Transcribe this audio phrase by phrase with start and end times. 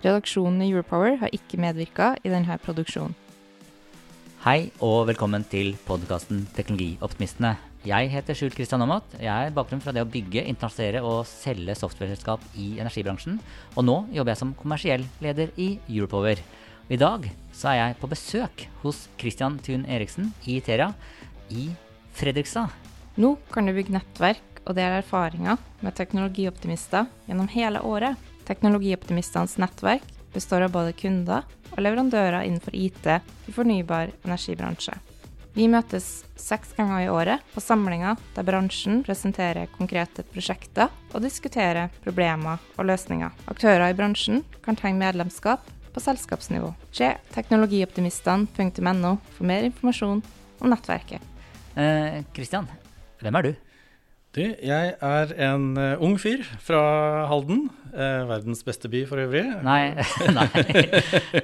[0.00, 3.12] Redaksjonen i Europower har ikke medvirka i denne produksjonen.
[4.40, 7.58] Hei og velkommen til podkasten Teknologioptimistene.
[7.84, 9.18] Jeg heter Skjult Kristian Aamodt.
[9.20, 13.36] Jeg er bakgrunn fra det å bygge, internasjonalisere og selge softwareselskap i energibransjen.
[13.76, 16.40] Og nå jobber jeg som kommersiell leder i Europower.
[16.88, 20.94] I dag så er jeg på besøk hos Christian Thun Eriksen i Iteria
[21.52, 21.68] i
[22.16, 22.72] Fredrikstad.
[23.20, 28.29] Nå kan du bygge nettverk og dele erfaringer med teknologioptimister gjennom hele året.
[28.50, 30.02] Teknologioptimistenes nettverk
[30.34, 34.96] består av både kunder og leverandører innenfor IT i fornybar energibransje.
[35.54, 41.94] Vi møtes seks ganger i året på samlinger der bransjen presenterer konkrete prosjekter og diskuterer
[42.02, 43.30] problemer og løsninger.
[43.50, 46.72] Aktører i bransjen kan tegne medlemskap på selskapsnivå.
[46.94, 50.22] Se teknologioptimistene.no for mer informasjon
[50.60, 51.22] om nettverket.
[51.78, 52.22] Eh,
[53.20, 53.52] hvem er du?
[54.30, 56.80] Du, jeg er en uh, ung fyr fra
[57.26, 57.64] Halden.
[57.90, 59.42] Uh, verdens beste by for øvrig.
[59.66, 59.90] Nei,
[60.36, 60.44] nei.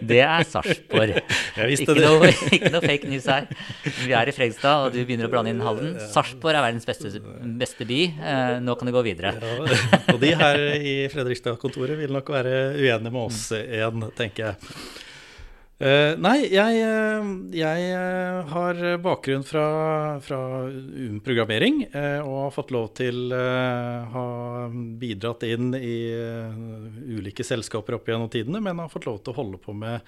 [0.06, 1.16] det er Sarpsborg.
[1.74, 3.48] Ikke, noe, ikke noe fake news her.
[3.82, 5.96] Vi er i Fredrikstad, og du begynner å blande inn Halden.
[6.12, 7.10] Sarpsborg er verdens beste,
[7.58, 7.98] beste by.
[8.20, 9.34] Uh, nå kan du gå videre.
[9.34, 14.78] Ja, og de her i Fredrikstad-kontoret vil nok være uenige med oss igjen, tenker jeg.
[15.76, 16.76] Uh, nei, jeg,
[17.52, 19.64] jeg uh, har bakgrunn fra,
[20.24, 20.38] fra
[21.20, 23.42] programmering uh, og har fått lov til å
[24.14, 24.22] ha
[24.72, 25.98] bidratt inn i
[27.12, 30.00] ulike selskaper opp gjennom tidene, men har fått lov til å holde på med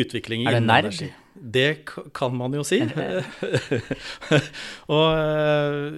[0.00, 0.96] utvikling i Er det nerd?
[1.34, 1.68] Det
[2.16, 2.78] kan man jo si.
[4.96, 5.08] og,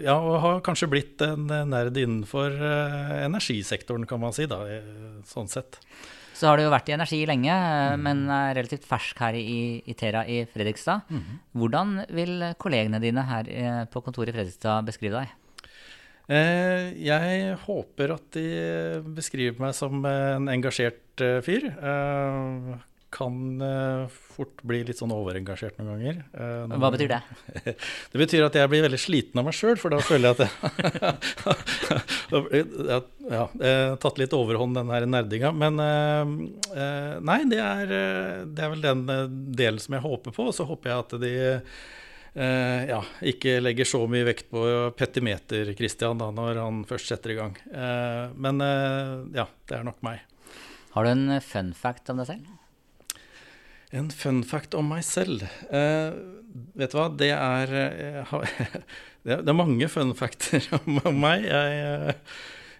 [0.02, 2.58] ja, og har kanskje blitt en nerd innenfor
[3.20, 4.64] energisektoren, kan man si, da,
[5.30, 5.78] sånn sett.
[6.42, 7.54] Så har du jo vært i energi lenge,
[8.02, 11.06] men er relativt fersk her i, i Tera i Fredrikstad.
[11.06, 11.36] Mm.
[11.54, 13.50] Hvordan vil kollegene dine her
[13.92, 15.36] på kontoret i Fredrikstad beskrive deg?
[16.32, 18.46] Eh, jeg håper at de
[19.14, 21.70] beskriver meg som en engasjert fyr.
[21.70, 26.20] Eh, kan uh, fort bli litt sånn overengasjert noen ganger.
[26.32, 27.20] Uh, Hva betyr det?
[28.12, 30.42] det betyr at jeg blir veldig sliten av meg sjøl, for da føler jeg at
[30.42, 30.50] jeg,
[32.92, 35.52] ja, jeg har tatt litt overhånd, den her nerdinga.
[35.52, 36.24] Men uh,
[37.20, 37.96] nei, det er,
[38.48, 39.04] det er, vel den
[39.52, 40.48] delen som jeg håper på.
[40.48, 41.34] Og så håper jeg at de
[42.32, 44.62] ja, ikke legger så mye vekt på
[44.96, 47.58] petimeter, Christian, da, når han først setter i gang.
[48.40, 48.64] men
[49.36, 50.24] ja, det er nok meg.
[50.96, 52.61] Har du en fun fact om deg selv?
[53.92, 55.44] En fun fact om meg selv.
[55.68, 56.14] Eh,
[56.80, 57.72] vet du hva, det er
[59.22, 61.44] Det er mange fun facter om meg.
[61.46, 62.16] Jeg,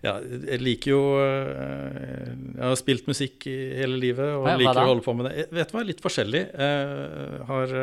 [0.03, 4.89] ja, jeg liker jo Jeg har spilt musikk i hele livet og ja, liker å
[4.91, 5.35] holde på med det.
[5.45, 6.43] Jeg vet du hva, litt forskjellig.
[6.51, 7.75] Jeg har,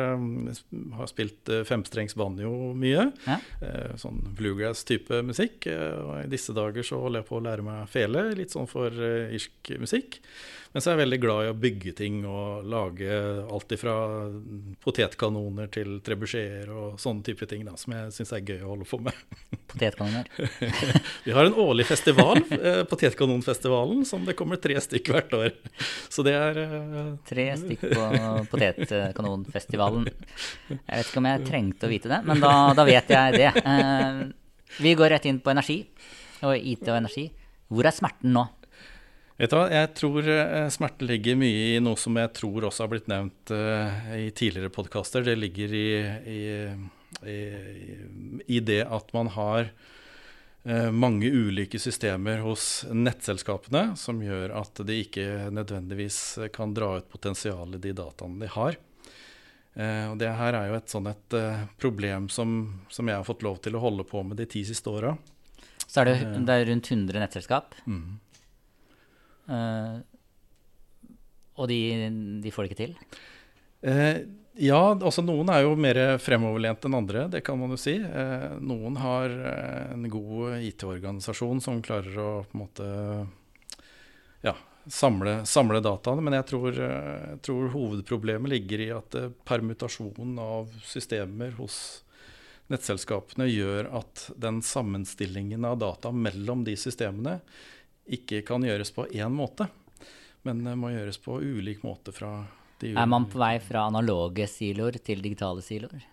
[0.98, 3.08] har spilt femstrengs banjo mye.
[3.24, 3.38] Ja.
[4.00, 5.70] Sånn bluegrass-type musikk.
[5.72, 8.92] Og i disse dager så holder jeg på å lære meg fele, litt sånn for
[8.92, 10.20] irsk musikk.
[10.70, 13.14] Men så er jeg veldig glad i å bygge ting og lage
[13.50, 13.94] alt ifra
[14.84, 18.86] potetkanoner til trebucheter og sånne type ting da, som jeg syns er gøy å holde
[18.86, 19.24] på med.
[19.72, 20.30] Potetkanoner?
[21.26, 25.50] Vi har en årlig festival, eh, Potetkanonfestivalen, som det kommer tre stykk hvert år.
[26.12, 27.10] Så det er uh...
[27.28, 28.06] Tre stykk på
[28.52, 30.08] Potetkanonfestivalen.
[30.68, 33.50] Jeg vet ikke om jeg trengte å vite det, men da, da vet jeg det.
[33.64, 34.30] Uh,
[34.80, 35.82] vi går rett inn på energi
[36.46, 37.28] og IT og energi.
[37.70, 38.46] Hvor er smerten nå?
[39.40, 42.84] Vet du hva, Jeg tror smerten smerte ligger mye i noe som jeg tror også
[42.84, 43.52] har blitt nevnt
[44.18, 45.24] i tidligere podkaster.
[45.24, 45.86] Det ligger i,
[46.28, 46.42] i,
[47.24, 47.38] i,
[48.44, 49.70] i, det at man har
[50.92, 56.18] mange ulike systemer hos nettselskapene som gjør at de ikke nødvendigvis
[56.52, 58.76] kan dra ut potensialet i de dataene de har.
[60.10, 61.36] og Det her er jo et sånn et
[61.80, 62.58] problem som,
[62.92, 65.14] som, jeg har fått lov til å holde på med de ti siste åra.
[65.90, 67.74] Så er det, det er rundt 100 nettselskap?
[67.88, 68.20] Mm.
[69.50, 69.98] Uh,
[71.58, 71.80] og de,
[72.44, 72.94] de, får det ikke til?
[73.82, 74.20] Uh,
[74.58, 77.96] ja, altså noen er jo mer fremoverlent enn andre, det kan man jo si.
[78.00, 79.36] Uh, noen har
[79.94, 82.90] en god IT-organisasjon som klarer å på en måte
[84.42, 84.56] ja,
[84.86, 86.24] samle, samle dataene.
[86.24, 89.18] Men jeg tror, jeg tror, hovedproblemet ligger i at
[89.48, 91.80] permutasjonen av systemer hos
[92.70, 97.40] nettselskapene gjør at den sammenstillingen av data mellom de systemene
[98.10, 99.68] ikke kan gjøres på én måte.
[100.42, 102.46] men må gjøres på ulik måte fra
[102.82, 106.04] Er man på vei fra analoge siloer til digitale siloer?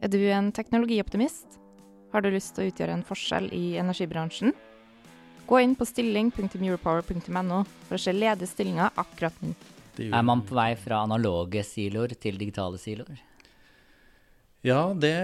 [0.00, 1.58] Er du en teknologioptimist?
[2.10, 4.54] Har du lyst til å utgjøre en forskjell i energibransjen?
[5.46, 9.54] Gå inn på stilling.europower.no for å se ledige stillinger akkurat nå.
[10.00, 13.18] Er man på vei fra analoge siloer til digitale siloer?
[14.66, 15.14] Ja, det,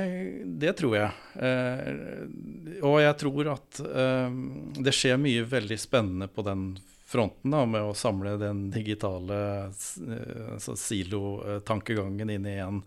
[0.60, 1.10] det tror jeg.
[1.44, 4.36] Eh, og jeg tror at eh,
[4.80, 6.70] det skjer mye veldig spennende på den
[7.06, 12.82] fronten da, med å samle den digitale eh, altså silotankegangen inn i en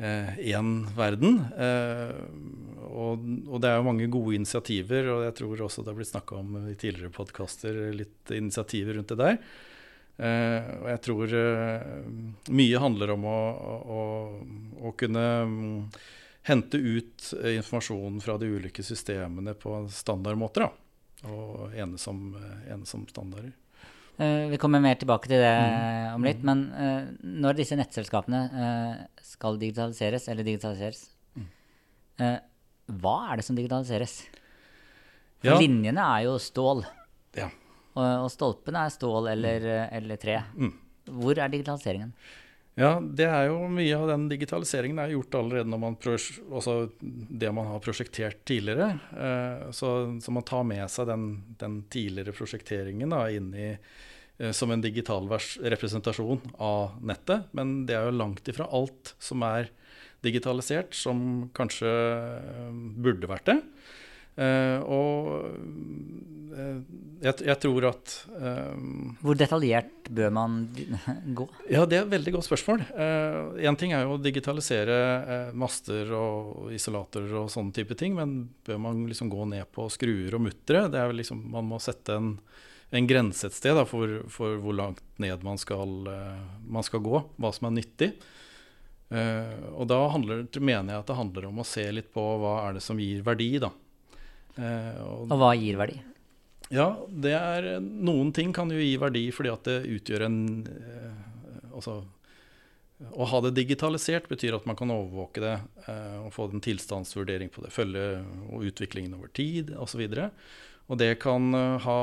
[0.00, 1.42] én verden.
[1.58, 2.14] Eh,
[2.88, 6.12] og, og, det er jo mange gode initiativer, og jeg tror også det har blitt
[6.12, 9.36] snakka om i tidligere podkaster litt initiativer rundt det der.
[10.20, 11.84] Eh, og jeg tror eh,
[12.56, 13.38] mye handler om å,
[13.98, 14.00] å,
[14.88, 15.78] å kunne mm,
[16.48, 20.64] hente ut informasjon fra de ulike systemene på standardmåter.
[20.64, 20.89] Da,
[21.28, 22.20] og enes om,
[22.70, 23.52] enes om standarder.
[24.20, 26.16] Uh, vi kommer mer tilbake til det mm.
[26.16, 26.42] om litt.
[26.46, 28.42] Men uh, når disse nettselskapene
[29.24, 31.06] skal digitaliseres, eller digitaliseres,
[31.38, 31.48] mm.
[33.00, 34.20] hva er det som digitaliseres?
[35.40, 35.60] For ja.
[35.62, 36.84] linjene er jo stål.
[37.38, 37.48] Ja.
[37.94, 39.96] Og, og, stolpene er stål eller, mm.
[40.00, 40.36] eller tre.
[40.56, 40.74] Mm.
[41.20, 42.12] Hvor er digitaliseringen?
[42.80, 47.50] Ja, det er jo mye av den digitaliseringen er gjort allerede når man altså det
[47.52, 48.94] man har prosjektert tidligere.
[49.76, 51.26] så, så, man tar med seg den,
[51.60, 53.74] den tidligere prosjekteringen da, inn i
[54.40, 55.28] Eh, som en digital
[55.60, 57.50] representasjon av nettet.
[57.52, 59.68] Men det er jo langt ifra alt som er
[60.24, 62.70] digitalisert, som kanskje eh,
[63.04, 63.58] burde vært det.
[64.38, 65.26] Uh, og
[66.54, 66.78] uh,
[67.20, 68.78] jeg, jeg, tror at uh,
[69.20, 70.54] Hvor detaljert bør man
[71.38, 71.48] gå?
[71.68, 72.86] Ja, Det er et veldig godt spørsmål.
[73.60, 78.80] Én ting er jo å digitalisere master og isolater og sånne type ting, men bør
[78.86, 80.88] man liksom gå ned på skruer og muttere?
[80.90, 82.34] Det er vel liksom, Man må sette en
[82.90, 87.02] en grense et sted da, for, for, hvor langt ned man skal, uh, man skal,
[87.04, 88.10] gå, hva som er nyttig.
[89.10, 92.56] Uh, og da handler, mener jeg at det handler om å se litt på hva
[92.66, 93.52] er det som gir verdi.
[93.62, 93.70] Da.
[94.60, 95.98] Uh, og, og, hva gir verdi?
[96.70, 100.40] Ja, det er Noen ting kan jo gi verdi fordi at det utgjør en
[101.70, 102.02] Altså
[103.16, 105.54] å ha det digitalisert betyr at man kan overvåke det
[106.20, 107.70] og få en tilstandsvurdering på det.
[107.72, 108.02] Følge
[108.50, 110.02] og utviklingen over tid osv.
[110.90, 112.00] Og det kan eh, ha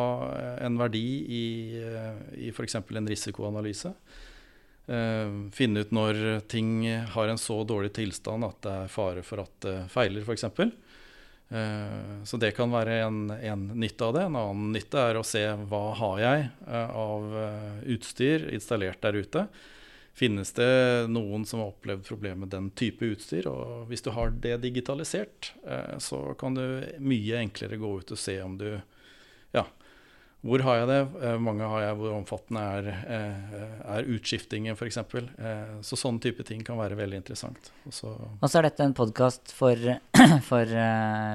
[0.64, 1.46] en verdi i,
[2.40, 2.80] i f.eks.
[2.80, 3.94] en risikoanalyse.
[4.88, 9.58] Finne ut når ting har en så dårlig tilstand at det er fare for at
[9.66, 10.46] det feiler, f.eks.
[11.48, 14.28] Uh, så det kan være en, en, nytte av det.
[14.28, 17.42] En annen nytte er å se hva har jeg av
[17.96, 19.48] utstyr installert der ute.
[20.18, 23.46] Finnes det noen som har opplevd problemer med den type utstyr?
[23.52, 26.64] Og hvis du har det digitalisert, eh, så kan du
[26.98, 28.72] mye enklere gå ut og se om du
[29.54, 29.64] Ja,
[30.46, 31.00] hvor har jeg det?
[31.26, 33.62] Eh, mange har jeg, hvor omfattende er, eh,
[33.98, 35.00] er utskiftingen f.eks.?
[35.82, 37.72] Så sånne type ting kan være veldig interessant.
[37.90, 39.82] Og så, og så er dette en podkast for,
[40.50, 40.76] for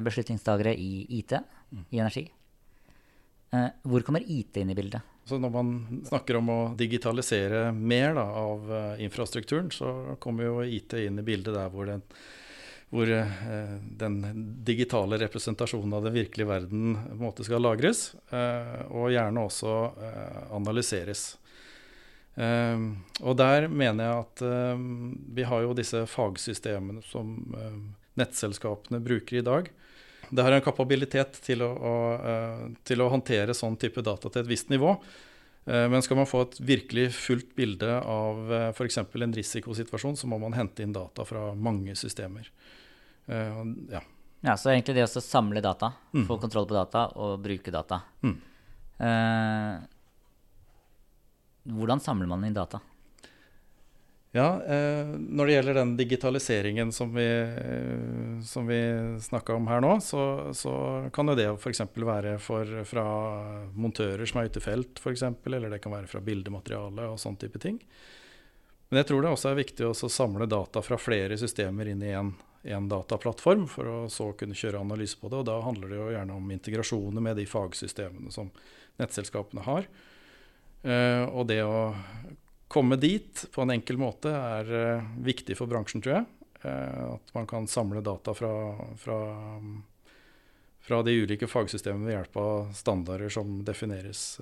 [0.07, 1.35] beslutningstagere i IT,
[1.73, 1.89] mm.
[1.91, 2.27] i energi.
[3.85, 5.03] Hvor kommer IT inn i bildet?
[5.29, 5.75] Så når man
[6.07, 8.71] snakker om å digitalisere mer da, av
[9.03, 12.01] infrastrukturen, så kommer jo IT inn i bildet der hvor den,
[12.93, 14.19] hvor, uh, den
[14.69, 19.77] digitale representasjonen av den virkelige verden måte skal lagres, uh, og gjerne også
[20.53, 21.31] analyseres.
[22.33, 24.43] og der mener jeg at
[25.37, 27.35] vi har jo disse fagsystemene som
[28.17, 29.69] nettselskapene bruker i dag
[30.33, 34.41] det har en kapabilitet til å, å, eh, til å, håndtere sånn type data til
[34.41, 34.95] et visst nivå.
[35.67, 39.03] Eh, men skal man få et virkelig fullt bilde av eh, f.eks.
[39.03, 42.49] en risikosituasjon, så må man hente inn data fra mange systemer.
[43.27, 44.01] Ja.
[44.41, 46.27] ja så egentlig det å samle data, mm.
[46.29, 48.01] få kontroll på data og bruke data.
[48.27, 48.39] Mm.
[49.03, 49.75] Eh,
[51.73, 52.81] hvordan samler man inn data?
[54.33, 58.81] Ja, eh, Når det gjelder den digitaliseringen som vi, eh, som vi
[59.21, 60.73] snakka om her nå, så, så
[61.13, 61.83] kan jo det f.eks.
[61.95, 63.05] være for, fra
[63.77, 67.37] montører som er ute i felt, f.eks., eller det kan være fra bildemateriale og sånn
[67.37, 67.77] type ting.
[68.89, 72.17] Men jeg tror det også er viktig å samle data fra flere systemer inn i
[72.17, 75.43] én dataplattform, for å så kunne kjøre analyse på det.
[75.43, 78.51] Og da handler det jo gjerne om integrasjoner med de fagsystemene som
[79.01, 79.89] nettselskapene har.
[80.83, 81.95] Uh, og det å
[82.73, 86.29] komme dit på en enkel måte er uh, viktig for bransjen, tror jeg.
[86.63, 88.53] Uh, at man kan samle data fra,
[88.99, 89.19] fra,
[90.83, 94.41] fra, de ulike fagsystemene ved hjelp av standarder som defineres.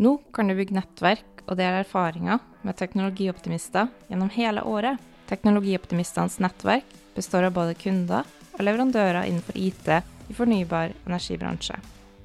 [0.00, 5.09] Nå kan du bygge nettverk og dele erfaringer med teknologioptimister gjennom hele året.
[5.30, 11.78] Teknologioptimistenes nettverk består av både kunder og leverandører innenfor IT i fornybar energibransje.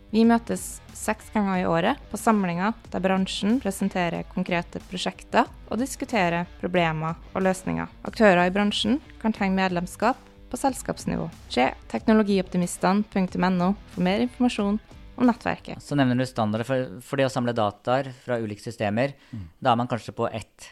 [0.09, 6.47] Vi møtes seks ganger i året på samlinger der bransjen presenterer konkrete prosjekter og diskuterer
[6.62, 7.89] problemer og løsninger.
[8.07, 10.17] Aktører i bransjen kan tegne medlemskap
[10.50, 11.27] på selskapsnivå.
[11.51, 14.79] Se teknologioptimistene.no for mer informasjon
[15.15, 15.83] om nettverket.
[15.83, 19.13] Så nevner du standarder for, for det å samle dataer fra ulike systemer.
[19.31, 19.45] Mm.
[19.59, 20.71] Da er man kanskje på ett,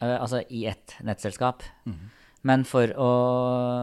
[0.00, 1.64] altså i ett nettselskap.
[1.84, 2.08] Mm.
[2.48, 3.10] Men for å,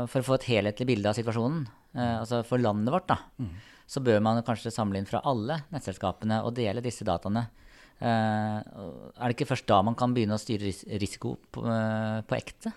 [0.10, 3.54] for å, få et helhetlig bilde av situasjonen, uh, altså for landet vårt, da, mm.
[3.86, 7.48] så bør man kanskje samle inn fra alle nettselskapene og dele disse dataene.
[7.98, 8.62] Uh,
[9.18, 12.74] er det ikke først da man kan begynne å styre risiko på, på ekte?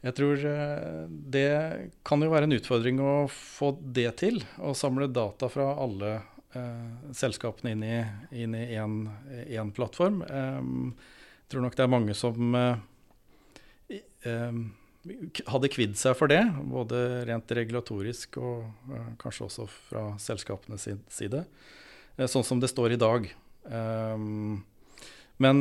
[0.00, 0.44] Jeg tror
[1.28, 1.48] det
[2.08, 4.38] kan jo være en utfordring å få det til.
[4.56, 6.14] Å samle data fra alle
[6.56, 7.74] eh, selskapene
[8.32, 10.22] inn i, én plattform.
[10.24, 11.19] jeg
[11.50, 12.78] tror nok det er mange som eh,
[15.50, 21.44] hadde kvidd seg for det, både rent regulatorisk og eh, kanskje også fra selskapenes side.
[22.16, 23.30] Eh, sånn som det står i dag.
[25.40, 25.58] men,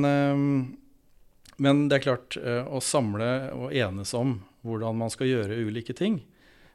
[1.58, 5.94] men det er klart, eh, å samle og enes om hvordan man skal gjøre ulike
[5.94, 6.22] ting,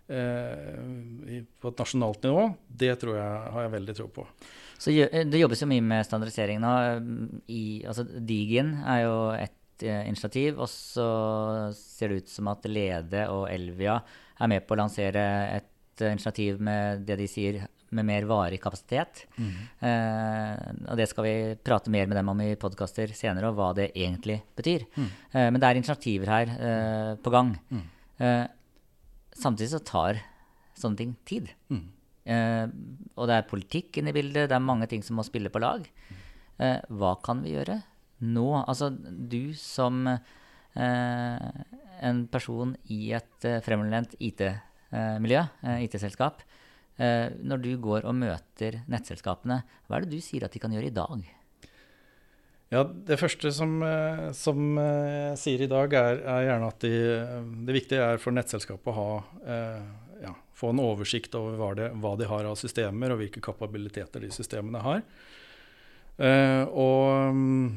[0.06, 4.26] Eh, på et nasjonalt nivå, det tror jeg, har jeg veldig tro på.
[4.78, 6.72] Så Det jobbes jo mye med standardisering nå.
[7.48, 10.58] I, altså Digin er jo et eh, initiativ.
[10.58, 11.08] Og så
[11.76, 14.00] ser det ut som at Lede og Elvia
[14.40, 15.22] er med på å lansere
[15.54, 17.62] et uh, initiativ med det de sier
[17.94, 19.22] med mer varig kapasitet.
[19.38, 19.50] Mm.
[19.86, 23.68] Eh, og det skal vi prate mer med dem om i podkaster senere, og hva
[23.78, 24.82] det egentlig betyr.
[24.96, 25.10] Mm.
[25.36, 27.52] men det er initiativer her på gang.
[27.70, 27.84] Mm.
[29.38, 30.18] Samtidig så tar
[30.74, 31.52] sånne ting tid.
[32.24, 32.66] Eh,
[33.14, 35.62] og det er politikk inne i bildet, det er mange ting som må spille på
[35.62, 35.84] lag.
[36.58, 37.80] Eh, hva kan vi gjøre
[38.24, 38.48] nå?
[38.62, 41.48] Altså, du som eh,
[42.04, 46.42] en person i et eh, fremoverlent IT-miljø, eh, IT-selskap,
[46.98, 50.74] eh, når du går og møter nettselskapene, hva er det du sier at de kan
[50.74, 51.24] gjøre i dag?
[52.72, 53.76] Ja, Det første som,
[54.34, 56.94] som jeg sier i dag, er, er gjerne at de,
[57.68, 59.10] det viktige er for nettselskapet å ha,
[59.46, 63.42] eh, ja, få en oversikt over hva, det, hva, de har av systemer, og hvilke
[63.44, 65.02] kapabiliteter de systemene har.
[66.16, 67.74] Eh, og,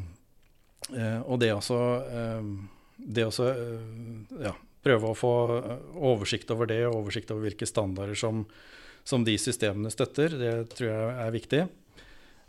[0.93, 1.81] eh, og, det også,
[2.21, 2.51] eh,
[3.17, 3.49] det også
[4.43, 4.53] ja,
[4.85, 5.33] prøve å få
[5.95, 8.45] oversikt over det, og oversikt over hvilke standarder som,
[9.07, 11.65] som de systemene støtter, det tror jeg er viktig.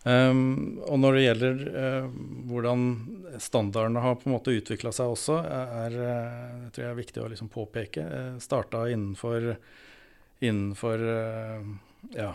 [0.09, 2.07] Um, og når det gjelder uh,
[2.49, 2.85] hvordan
[3.43, 7.21] standardene har på en måte utvikla seg også, er, uh, det tror jeg er viktig
[7.21, 8.05] å liksom påpeke.
[8.07, 9.51] Uh, Starta innenfor,
[10.41, 11.69] innenfor uh,
[12.15, 12.31] ja,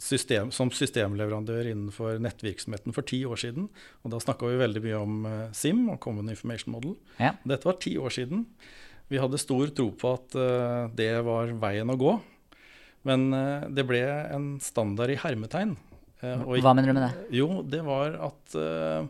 [0.00, 3.66] system, som systemleverandør innenfor nettvirksomheten for ti år siden.
[4.06, 5.16] Og da snakka vi veldig mye om
[5.56, 6.94] SIM og Common Information Model.
[7.18, 7.34] Ja.
[7.42, 8.46] Dette var ti år siden.
[9.10, 10.38] Vi hadde stor tro på at
[10.94, 12.14] det var veien å gå.
[13.10, 13.26] Men
[13.74, 15.74] det ble en standard i hermetegn
[16.24, 17.28] Eh, Hva mener du med det?
[17.38, 19.06] Jo, det var at uh,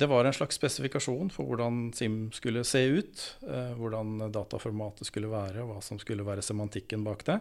[0.00, 3.22] det var en slags spesifikasjon for hvordan SIM skulle se ut.
[3.80, 7.40] Hvordan dataformatet skulle være, og hva som skulle være semantikken bak det.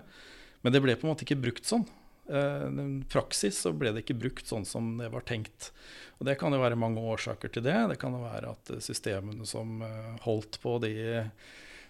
[0.65, 1.85] Men det ble på en måte ikke brukt sånn.
[2.25, 5.69] I praksis så ble det ikke brukt sånn som det var tenkt.
[6.17, 7.77] Og Det kan jo være mange årsaker til det.
[7.93, 9.77] Det kan jo være at systemene som
[10.25, 10.95] holdt på de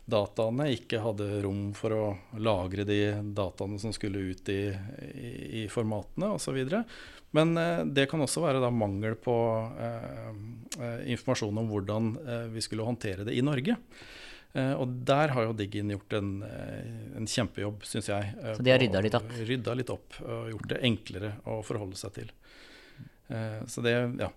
[0.09, 2.03] dataene ikke hadde rom for å
[2.41, 2.99] lagre de
[3.35, 4.61] dataene som skulle ut i,
[5.13, 6.59] i, i formatene osv.
[7.37, 9.35] Men eh, det kan også være da mangel på
[9.77, 10.31] eh,
[10.81, 13.77] eh, informasjon om hvordan eh, vi skulle håndtere det i Norge.
[14.57, 18.33] Eh, og der har jo Diggin gjort en, eh, en kjempejobb, syns jeg.
[18.57, 19.33] Så de har rydda litt opp?
[19.51, 22.35] Rydda litt opp og gjort det enklere å forholde seg til.
[23.69, 24.31] så det, ja.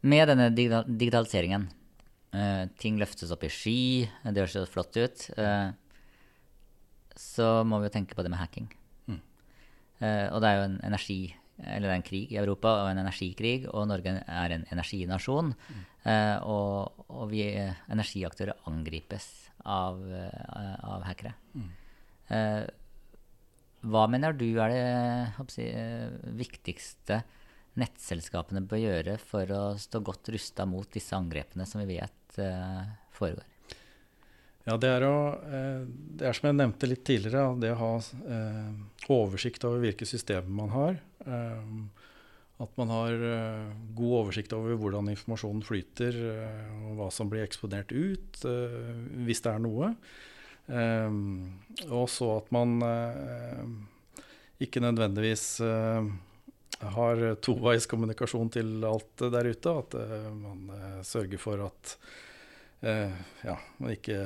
[0.00, 1.66] Med denne digitaliseringen,
[2.34, 3.80] Uh, ting løftes opp i sky,
[4.26, 5.26] det høres jo flott ut.
[5.38, 5.70] Uh,
[7.16, 8.66] så må vi jo tenke på det med hacking.
[9.06, 9.20] Mm.
[10.02, 11.20] Uh, og det er jo en energi
[11.56, 15.54] eller det er en krig i Europa og en energikrig, og Norge er en energinasjon.
[15.56, 15.86] Mm.
[16.44, 19.24] Og, og, vi energiaktører angripes
[19.64, 21.32] av, av hackere.
[21.56, 21.70] Mm.
[23.88, 27.22] hva mener du er det jeg, viktigste
[27.80, 32.82] nettselskapene bør gjøre for å stå godt rusta mot disse angrepene som vi vet uh,
[33.16, 33.44] foregår?
[34.66, 37.92] Ja, det er, å, uh, det er som jeg nevnte litt tidligere, det å ha
[38.00, 38.70] uh,
[39.12, 41.00] oversikt over hvilke systemer man har.
[42.56, 43.12] at man har
[43.98, 46.16] god oversikt over hvordan informasjonen flyter,
[46.86, 48.38] og hva som blir eksponert ut,
[49.26, 49.90] hvis det er noe.
[51.90, 52.78] og så at man
[54.62, 55.60] ikke nødvendigvis
[56.80, 59.74] har toveiskommunikasjon til alt der ute.
[59.82, 59.96] At
[60.36, 60.70] man
[61.06, 61.96] sørger for at
[62.86, 63.14] eh,
[63.46, 64.18] ja, man ikke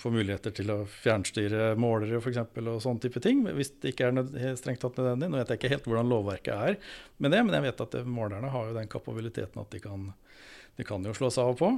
[0.00, 2.40] får muligheter til å fjernstyre målere f.eks.
[2.62, 3.44] og sånne type ting.
[3.56, 5.30] Hvis det ikke er strengt tatt nødvendig.
[5.32, 6.80] Nå vet jeg ikke helt hvordan lovverket er
[7.18, 10.08] med det, men jeg vet at målerne har jo den kapabiliteten at de kan,
[10.78, 11.72] de kan jo slås av og på.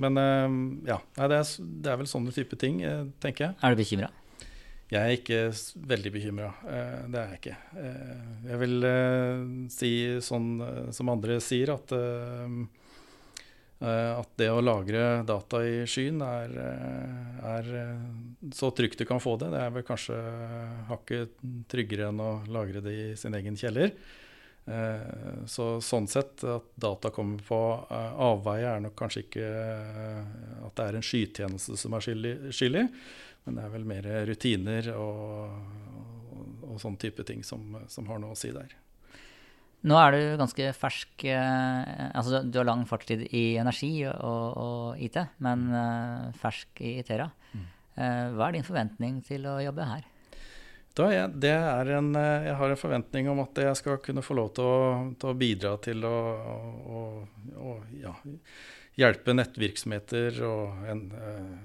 [0.00, 0.22] Men
[0.88, 2.82] ja, det, er, vel sånne type ting,
[3.22, 3.60] tenker jeg.
[3.60, 4.10] Er du bekymra?
[4.90, 5.40] Jeg er ikke
[5.86, 6.50] veldig bekymra.
[7.06, 7.56] Det er jeg ikke.
[8.48, 8.86] Jeg vil
[9.70, 9.90] si
[10.26, 10.48] sånn
[10.96, 11.94] som andre sier, at
[13.80, 19.06] Eh, at det å lagre data i skyen er, eh, er, eh, så trygt du
[19.06, 19.48] kan få det.
[19.50, 20.16] Det er vel kanskje
[20.88, 23.92] hakket tryggere enn å lagre det i sin egen kjeller.
[25.50, 27.58] Så sånn sett, at data kommer på
[27.90, 29.46] avveie, er nok kanskje ikke
[30.68, 32.92] at det er en skytjeneste som er skyldig,
[33.46, 35.56] men det er vel mer rutiner og,
[36.36, 38.76] og, og sånn type ting som, som har noe å si der.
[39.88, 45.00] Nå er du ganske fersk eh, Altså du har lang fartstid i energi og, og
[45.00, 47.30] IT, men eh, fersk i Itera.
[47.54, 47.62] Mm.
[47.96, 50.04] Eh, hva er din forventning til å jobbe her?
[50.98, 54.50] Jeg, det er en, jeg har en forventning om at jeg skal kunne få lov
[54.56, 54.80] til å,
[55.20, 56.16] til å bidra til å,
[56.98, 57.02] å,
[57.56, 58.12] å ja,
[58.98, 61.04] hjelpe nettvirksomheter og en,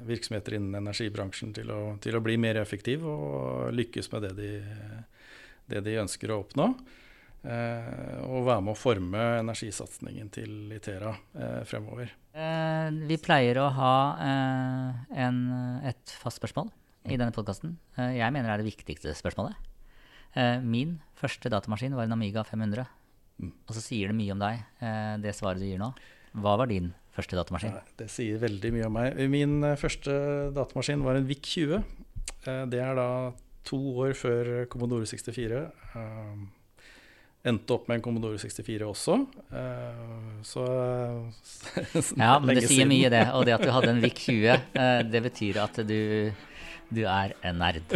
[0.08, 4.52] virksomheter innen energibransjen til å, til å bli mer effektiv og lykkes med det de,
[5.74, 6.70] det de ønsker å oppnå.
[7.46, 12.16] Eh, og være med å forme energisatsingen til Itera eh, fremover.
[12.34, 15.44] Eh, vi pleier å ha en,
[15.86, 16.72] et fast spørsmål
[17.06, 17.78] i denne podkasten.
[17.98, 19.56] jeg mener det er det viktigste spørsmålet.
[20.64, 22.86] min første datamaskin var en Amiga 500.
[23.40, 23.52] Mm.
[23.68, 24.64] Og så sier det mye om deg,
[25.22, 25.94] det svaret du gir nå.
[26.36, 27.78] Hva var din første datamaskin?
[27.98, 29.22] det sier veldig mye om meg.
[29.32, 31.84] Min første datamaskin var en VIC 20.
[32.72, 33.10] det er da
[33.64, 35.64] to år før Commodore 64
[37.46, 39.20] endte opp med en Commodore 64 også.
[40.46, 40.66] Så
[42.24, 43.24] Ja, men det sier mye, det.
[43.38, 46.00] Og det at du hadde en VIC 20, uh, eh, det betyr at du,
[46.90, 47.96] du er en nerd.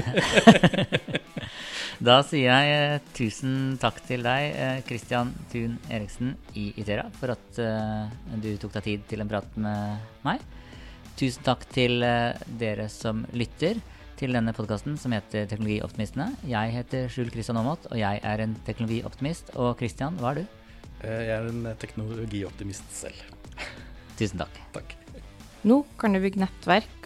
[2.09, 7.61] da sier jeg uh, tusen takk til deg, Christian Thun Eriksen i Itera, for at
[8.41, 10.43] du tok deg tid til en prat med meg.
[11.19, 11.99] Tusen takk til
[12.59, 13.81] dere som lytter
[14.19, 16.33] til denne podkasten som heter Teknologioptimistene.
[16.47, 19.53] Jeg heter Skjul Kristian Aamodt, og jeg er en teknologioptimist.
[19.55, 20.57] Og Kristian, hva er du?
[20.99, 23.21] Eh, jeg er en teknologioptimist selv.
[24.19, 24.59] Tusen takk.
[24.75, 24.95] Takk.
[25.63, 26.98] Nå kan du bygge nettverk